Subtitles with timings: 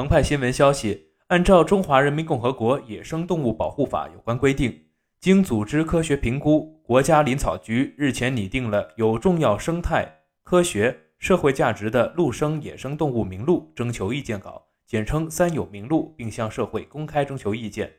[0.00, 4.86] 澎湃新闻消息，按照《中华人民共和国野生动物保护法》有关规定，
[5.20, 10.10] 经组织科学评估，国家林草局日前拟定了有重要生态、
[10.42, 17.92] 科学、社会价值的陆生野生动物名录征求意见稿，简称“三有名录”，并向社会公开征求意见。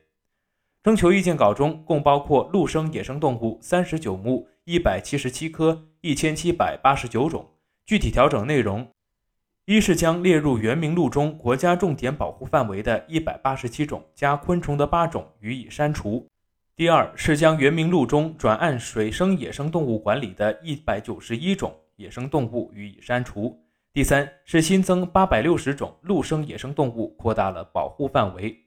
[0.82, 7.48] 征求意见稿中共包括陆生野生动物三十九目、一百七十七科、一千七百八十九种，
[7.86, 8.88] 具体调整内容。
[9.64, 16.26] 一是将列入原名录中国家重点保护范围的一百八十七种加昆虫的八种予以删除；
[16.74, 23.56] 第二是将原名录中转按水生野生动物管理的一百九十一种野生动物予以删除；
[23.92, 28.58] 第三是新增八百六十种陆生野生动物，扩大了保护范围。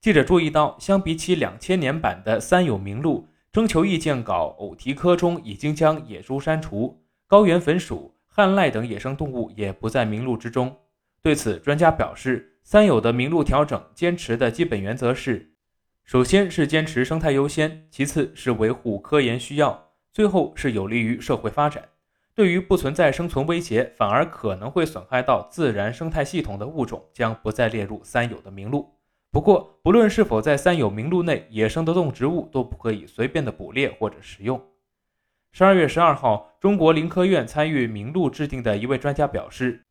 [0.00, 8.12] 记者注意到，相比起两千年版的三有名录，征求意见稿偶蹄科中已经将野猪删除，高原粉鼠。
[8.34, 10.74] 旱赖等野生动物也不在名录之中。
[11.20, 15.52] 对此，专家表示，三有的名录调整坚持的基本原则是：
[16.02, 21.86] 首先是坚持生态优先，其次是维护科研需要，最后是有利于社会发展。
[22.34, 28.94] 对于不存在生存威胁，反而可能会损害到自然生态系统的物种，将不再列入三有的名录。
[29.30, 34.58] 不过，不论是否在三有名录内，野生的动植物都不可以随便的捕猎或者食用。
[35.54, 39.84] 十二月十二号，中国林科院参与名录制定的一位专家表示，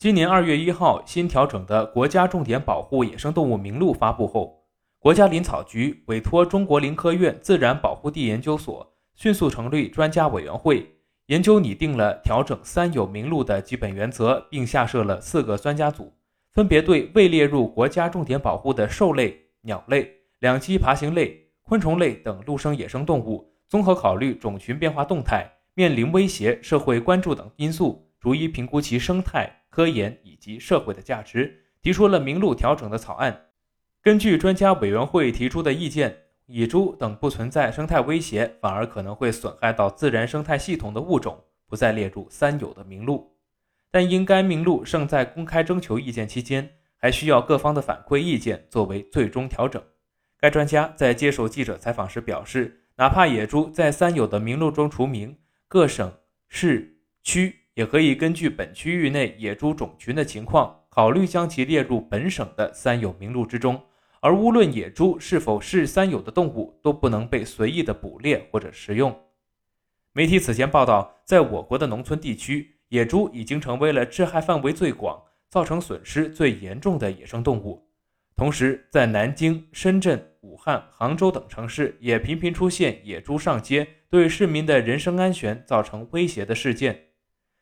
[0.00, 4.64] 今年二月一号新调整的国家重点保护野生动物名录发布后，
[4.98, 8.84] 国家林草局委托中国林科院自然保护地研究所
[9.14, 10.84] 迅速成立专家委员会，
[11.26, 16.12] 研究拟定了调整三有名录的基本原则，并下设了四个专家组，
[16.52, 23.52] 分别对未列入国家重点保护的兽类、鸟类、两栖爬行类、昆虫类等陆生野生动物。
[23.68, 33.46] 综合考虑种群变化动态、面临威胁、社会关注等因素，逐一评估其生态、科研以及社会的价值，提出了名录调整的草案。
[34.00, 43.36] 根据专家委员会提出的意见，野猪等不存在生态威胁，反而可能会损害到自然生态系统的物种，不再列入三有的名录。
[43.90, 49.82] 但因该名录尚在公开征求意见期间，还需要各方的反馈意见作为最终调整。
[50.38, 52.84] 该专家在接受记者采访时表示。
[52.98, 55.36] 哪怕野猪在三有的名录中除名，
[55.68, 56.10] 各省
[56.48, 63.78] 市区也可以根据本区域内野猪种群的情况，考虑将其列入本省的三有名录之中。
[64.20, 69.14] 而无论野猪是否是三有的动物，都不能被随意的捕猎或者食用。
[70.14, 77.86] 媒体此前报道，在我国的农村地区，野猪已经成为了致害范围最广、造成损失最严重的野生动物。
[78.34, 80.32] 同时，在南京、深圳、
[80.66, 87.04] 汉、杭州等城市，也频频出现野猪上街，对市民的人身安全造成威胁的事件。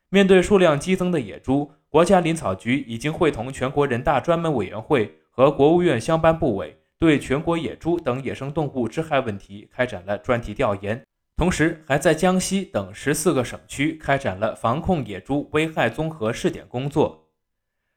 [0.08, 11.04] 面对数量激增的野猪，国家林草局已经会同全国人大专门委员会和国务院相关部委，对全国野猪等野生动物致害问题开展了专题调研，
[11.36, 17.23] 同时还在江西等十四个省区开展了防控野猪危害综合试点工作。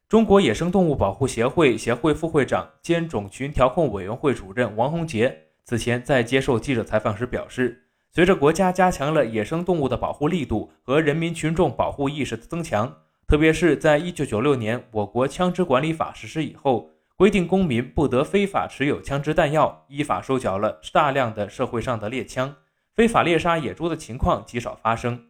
[0.09, 12.95] 中国野生动物保护协会协会副会长兼种群调控委员会主任王洪杰此前在接受记者采访时表示，随着国家加强了野生动物的保护力度和人民群众保护意识的增强，
[13.27, 22.55] 特别是在一九九六年我国枪支管理法实施以后，规定公民不得非法持有枪支弹药，依法收缴了大量的社会上的猎枪，
[22.95, 25.25] 非法猎杀野猪的情况极少发生。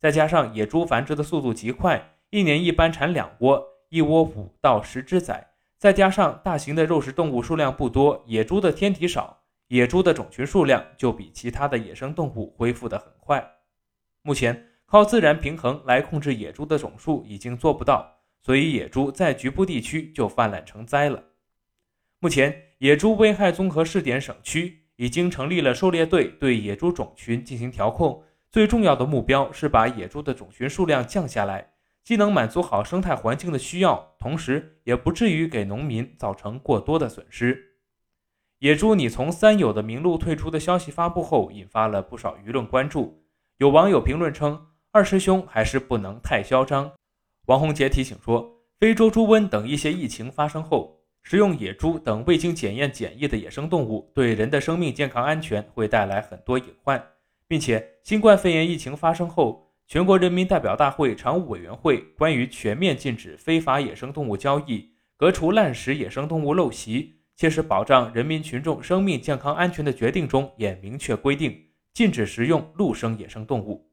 [0.00, 3.75] 再加上野猪繁殖的速度极快，一年一般产两窝。
[3.88, 5.46] 一窝五到十只仔，
[5.78, 13.46] 再加上大型的肉食动物数量不多，野猪的天敌少，野猪的种群数量就比其他的野生动物恢复得很快。
[14.22, 21.22] 目前靠自然平衡来控制野猪的总数已经做不到，所以野猪在局部地区就泛滥成灾了。
[22.18, 31.72] 目前野猪危害综合试点省区已经成立了狩猎队，对野猪种群进行调控，最重要的目标是把野猪的种群数量降下来。
[32.06, 37.80] 既能满足好生态环境的需要，同时也不至于给农民造成过多的损失。
[38.60, 43.24] 野猪拟从三有的名录退出的消息发布后，引发了不少舆论关注。
[43.56, 46.92] 有网友评论称：“二师兄还是不能太嚣张。”
[47.46, 57.04] 王洪杰提醒说：“非洲猪瘟等一些疫情发生后，食用野猪等未经检验检疫的野生动物，对人的生命健康安全会带来很多隐患，
[57.48, 71.56] 并且新冠肺炎疫情发生后。”全国人民代表大会常务委员会关于全面禁止非法野生动物交易、革除滥食野生动物陋习、切实保障人民群众生命健康安全的决定中也明确规定，
[71.94, 73.88] 禁止食用陆生野生动物。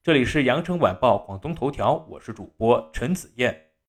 [0.00, 3.71] 这里是羊城晚报广东头条，我是主播陈子燕。